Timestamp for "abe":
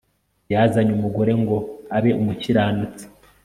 1.97-2.11